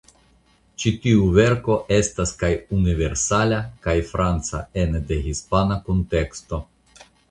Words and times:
Ĉi 0.83 0.93
tiu 1.03 1.27
verko 1.35 1.75
estas 1.99 2.33
kaj 2.41 2.51
universala 2.79 3.63
kaj 3.87 3.97
franca 4.11 4.67
ene 4.87 5.07
de 5.15 5.23
hispana 5.31 5.83
kunteksto. 5.89 6.67